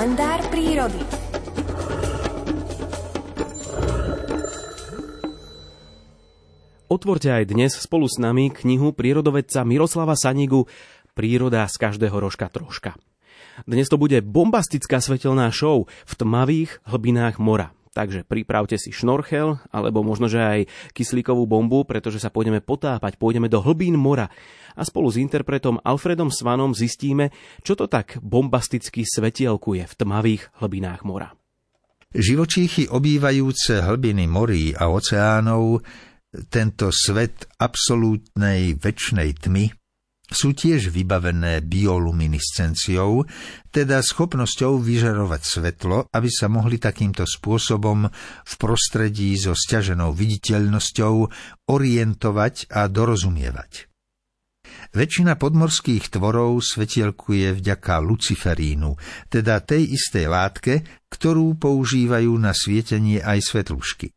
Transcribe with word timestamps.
kalendár 0.00 0.40
prírody. 0.48 0.96
Otvorte 6.88 7.28
aj 7.28 7.44
dnes 7.52 7.76
spolu 7.76 8.08
s 8.08 8.16
nami 8.16 8.48
knihu 8.48 8.96
prírodovedca 8.96 9.60
Miroslava 9.68 10.16
Sanigu 10.16 10.64
Príroda 11.12 11.68
z 11.68 11.76
každého 11.76 12.16
rožka 12.16 12.48
troška. 12.48 12.96
Dnes 13.68 13.92
to 13.92 14.00
bude 14.00 14.16
bombastická 14.24 15.04
svetelná 15.04 15.52
show 15.52 15.84
v 16.08 16.12
tmavých 16.16 16.80
hlbinách 16.88 17.36
mora. 17.36 17.76
Takže 17.90 18.22
pripravte 18.22 18.78
si 18.78 18.94
šnorchel, 18.94 19.58
alebo 19.74 20.06
možno, 20.06 20.30
že 20.30 20.38
aj 20.38 20.60
kyslíkovú 20.94 21.42
bombu, 21.50 21.82
pretože 21.82 22.22
sa 22.22 22.30
pôjdeme 22.30 22.62
potápať, 22.62 23.18
pôjdeme 23.18 23.50
do 23.50 23.58
hlbín 23.58 23.98
mora. 23.98 24.30
A 24.78 24.86
spolu 24.86 25.10
s 25.10 25.18
interpretom 25.18 25.82
Alfredom 25.82 26.30
Svanom 26.30 26.70
zistíme, 26.70 27.34
čo 27.66 27.74
to 27.74 27.90
tak 27.90 28.22
bombasticky 28.22 29.02
svetielkuje 29.02 29.90
v 29.90 29.94
tmavých 29.98 30.54
hlbinách 30.62 31.02
mora. 31.02 31.34
Živočíchy 32.14 32.90
obývajúce 32.90 33.82
hlbiny 33.82 34.30
morí 34.30 34.70
a 34.70 34.86
oceánov 34.90 35.82
tento 36.46 36.94
svet 36.94 37.50
absolútnej 37.58 38.78
väčšnej 38.78 39.30
tmy 39.34 39.79
sú 40.30 40.54
tiež 40.54 40.94
vybavené 40.94 41.60
bioluminiscenciou, 41.66 43.26
teda 43.74 43.98
schopnosťou 43.98 44.78
vyžarovať 44.78 45.42
svetlo, 45.42 46.06
aby 46.10 46.30
sa 46.30 46.46
mohli 46.46 46.78
takýmto 46.78 47.26
spôsobom 47.26 48.06
v 48.46 48.52
prostredí 48.54 49.34
so 49.34 49.52
stiaženou 49.58 50.14
viditeľnosťou 50.14 51.14
orientovať 51.66 52.70
a 52.70 52.86
dorozumievať. 52.86 53.90
Väčšina 54.90 55.38
podmorských 55.38 56.10
tvorov 56.10 56.62
svetielkuje 56.62 57.54
vďaka 57.58 58.02
luciferínu, 58.02 58.98
teda 59.30 59.62
tej 59.62 59.94
istej 59.94 60.26
látke, 60.26 60.82
ktorú 61.10 61.58
používajú 61.58 62.32
na 62.38 62.50
svietenie 62.50 63.22
aj 63.22 63.38
svetlušky. 63.38 64.10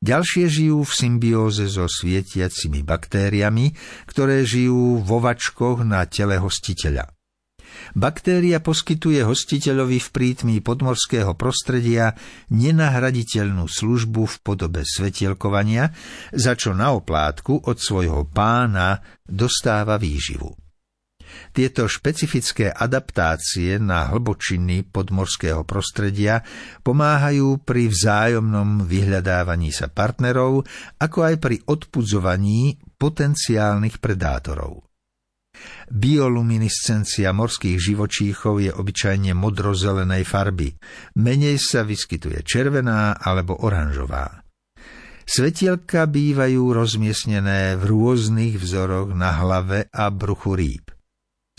Ďalšie 0.00 0.48
žijú 0.48 0.80
v 0.80 0.92
symbióze 0.96 1.68
so 1.68 1.84
svietiacimi 1.84 2.80
baktériami, 2.80 3.76
ktoré 4.08 4.48
žijú 4.48 5.04
vo 5.04 5.20
vačkoch 5.20 5.84
na 5.84 6.08
tele 6.08 6.40
hostiteľa. 6.40 7.12
Baktéria 7.94 8.62
poskytuje 8.62 9.24
hostiteľovi 9.24 9.98
v 9.98 10.08
prítmi 10.08 10.56
podmorského 10.60 11.34
prostredia 11.34 12.14
nenahraditeľnú 12.50 13.66
službu 13.66 14.22
v 14.26 14.36
podobe 14.40 14.82
svetielkovania, 14.84 15.90
za 16.34 16.54
čo 16.54 16.76
na 16.76 16.92
oplátku 16.94 17.66
od 17.66 17.76
svojho 17.78 18.28
pána 18.30 19.00
dostáva 19.26 19.96
výživu. 19.96 20.59
Tieto 21.50 21.90
špecifické 21.90 22.70
adaptácie 22.70 23.78
na 23.82 24.06
hlbočiny 24.10 24.86
podmorského 24.86 25.66
prostredia 25.66 26.42
pomáhajú 26.86 27.62
pri 27.66 27.90
vzájomnom 27.90 28.86
vyhľadávaní 28.86 29.74
sa 29.74 29.90
partnerov, 29.90 30.62
ako 31.02 31.18
aj 31.26 31.34
pri 31.42 31.56
odpudzovaní 31.66 32.78
potenciálnych 32.98 33.98
predátorov. 33.98 34.86
Bioluminiscencia 35.90 37.34
morských 37.34 37.76
živočíchov 37.76 38.62
je 38.62 38.70
obyčajne 38.70 39.34
modrozelenej 39.34 40.22
farby. 40.22 40.70
Menej 41.18 41.58
sa 41.58 41.82
vyskytuje 41.82 42.46
červená 42.46 43.18
alebo 43.18 43.58
oranžová. 43.58 44.46
Svetielka 45.30 46.10
bývajú 46.10 46.74
rozmiestnené 46.74 47.78
v 47.78 47.82
rôznych 47.86 48.58
vzoroch 48.58 49.14
na 49.14 49.30
hlave 49.38 49.86
a 49.94 50.10
bruchu 50.10 50.58
rýb. 50.58 50.89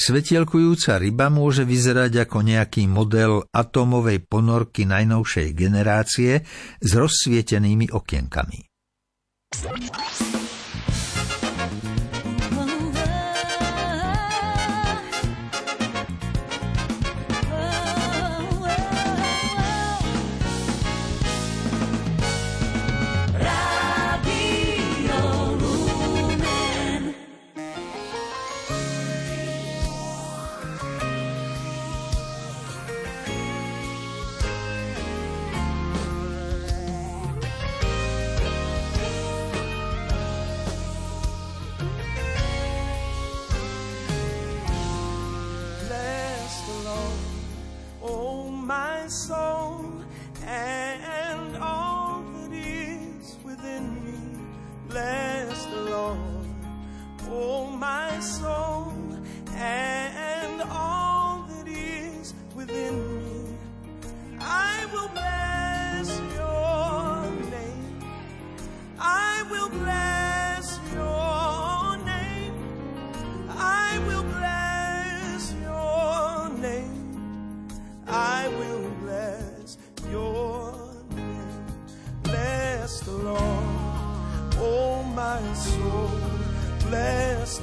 Svetielkujúca 0.02 0.98
ryba 0.98 1.30
môže 1.30 1.62
vyzerať 1.62 2.26
ako 2.26 2.42
nejaký 2.42 2.90
model 2.90 3.46
atómovej 3.54 4.26
ponorky 4.26 4.90
najnovšej 4.90 5.54
generácie 5.54 6.42
s 6.82 6.92
rozsvietenými 6.98 7.94
okienkami. 7.94 8.66
last 45.92 46.64
alone. 46.78 47.20
Oh, 48.02 48.50
my 48.50 49.08
soul 49.08 49.86
and 50.46 51.58
all 51.58 52.24
that 52.34 52.54
is 52.54 53.36
within 53.44 53.84
me, 54.06 54.20
bless 54.90 55.66
the 55.66 55.82
Lord. 55.96 56.48
Oh, 57.30 57.68
my 57.68 58.20
soul. 58.20 59.11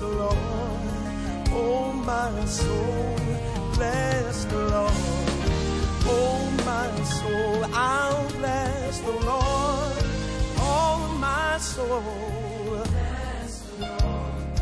Lord. 0.09 0.37
Oh, 1.51 1.93
my 1.93 2.45
soul, 2.45 3.17
bless 3.75 4.45
the 4.45 4.59
Lord. 4.59 4.93
Oh, 6.11 6.51
my 6.65 6.91
soul, 7.05 7.65
I'll 7.75 8.29
bless 8.39 9.01
the 9.01 9.13
Lord. 9.13 10.05
Oh, 10.59 11.17
my 11.21 11.59
soul, 11.59 12.03
bless 12.85 13.53
the 13.61 13.87
Lord. 13.87 14.61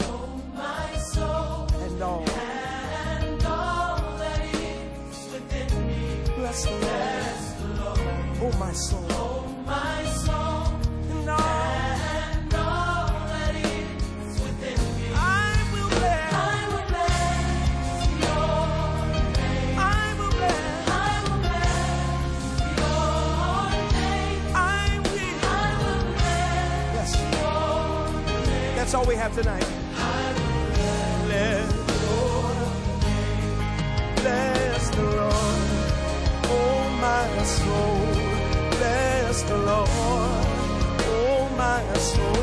Oh, 0.00 0.28
my 0.54 0.96
soul, 0.96 1.66
and 1.84 2.02
all, 2.02 2.24
and 2.28 3.44
all 3.44 3.96
that 4.18 4.42
is 4.54 5.18
within 5.32 5.68
me. 5.86 6.02
Bless 6.36 6.64
the 6.64 6.70
Lord. 6.70 7.98
Oh, 8.42 8.52
my 8.58 8.72
soul. 8.72 9.06
Oh, 9.10 9.14
my 9.18 9.23
That's 28.84 28.92
all 28.92 29.06
we 29.06 29.14
have 29.14 29.34
tonight. 29.34 29.66
Bless 31.24 31.72
the 31.72 31.94
Lord. 32.06 32.56
Bless 34.16 34.90
the 34.90 35.02
Lord. 35.04 35.32
Oh, 36.44 36.90
my 37.00 37.44
soul. 37.44 38.68
Bless 38.72 39.42
the 39.44 39.56
Lord. 39.56 39.88
Oh, 41.00 41.48
my 41.56 41.82
soul. 41.96 42.33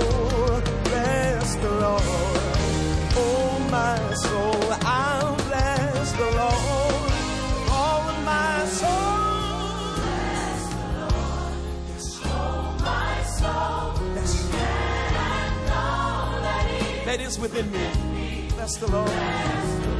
That 17.12 17.19
is 17.19 17.38
within 17.38 17.69
me. 17.74 18.48
Bless 18.56 18.78
the 18.78 18.88
Lord. 18.90 19.91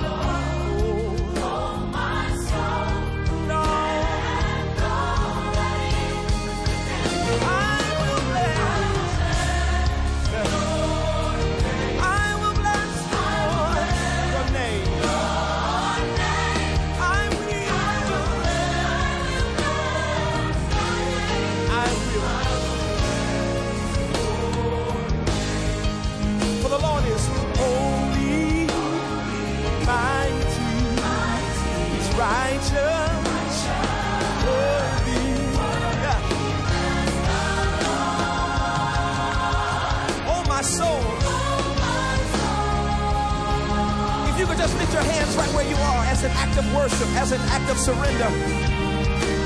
Act 46.52 46.66
of 46.66 46.76
worship, 46.76 47.08
as 47.16 47.32
an 47.32 47.40
act 47.44 47.70
of 47.72 47.78
surrender. 47.78 48.26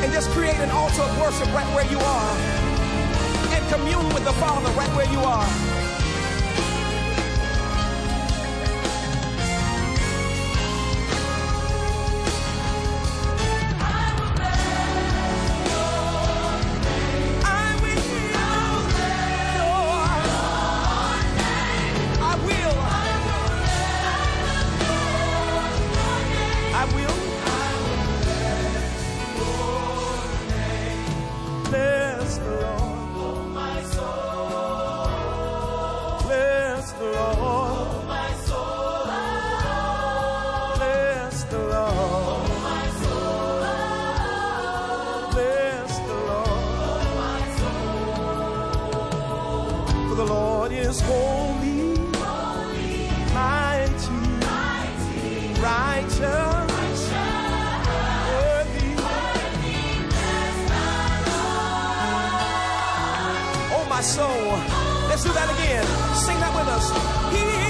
And 0.04 0.12
just 0.12 0.30
create 0.31 0.56
an 0.56 0.72
altar 0.72 1.04
of 1.04 1.19
worship 1.19 1.48
right 1.54 1.68
where 1.75 1.86
you 1.92 2.00
are. 2.00 2.31
And 3.54 3.68
commune 3.69 4.07
with 4.13 4.25
the 4.25 4.34
Father 4.34 4.72
right 4.72 4.90
where 4.96 5.12
you 5.12 5.19
are. 5.19 5.75
Righteous. 55.66 57.00
Oh, 63.74 63.86
my 63.90 64.02
soul. 64.02 64.52
Let's 65.10 65.24
do 65.24 65.32
that 65.34 65.50
again. 65.56 65.86
Sing 66.26 66.38
that 66.40 66.54
with 66.58 66.68
us. 66.68 66.86
He 67.34 67.65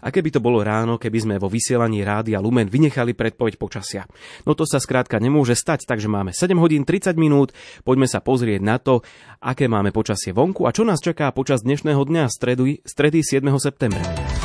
worship. 0.00 0.06
A 0.06 0.08
keby 0.08 0.32
to 0.32 0.40
bolo 0.40 0.64
ráno, 0.64 0.96
keby 0.96 1.18
sme 1.20 1.34
vo 1.36 1.52
vysielaní 1.52 2.00
Rádia 2.00 2.40
Lumen 2.40 2.72
vynechali 2.72 3.12
predpoveď 3.12 3.60
počasia. 3.60 4.08
No 4.48 4.56
to 4.56 4.64
sa 4.64 4.80
skrátka 4.80 5.20
nemôže 5.20 5.52
stať, 5.52 5.84
takže 5.84 6.08
máme 6.08 6.32
7 6.32 6.56
hodín 6.56 6.88
30 6.88 7.16
minút. 7.20 7.52
Poďme 7.84 8.08
sa 8.08 8.24
pozrieť 8.24 8.60
na 8.64 8.80
to, 8.80 9.04
aké 9.44 9.68
máme 9.68 9.92
počasie 9.92 10.32
vonku 10.32 10.64
a 10.64 10.72
čo 10.72 10.88
nás 10.88 11.04
čaká 11.04 11.28
počas 11.36 11.60
dnešného 11.60 12.00
dňa 12.00 12.24
stredy, 12.32 12.80
stredy 12.84 13.20
7. 13.20 13.44
septembra. 13.60 14.29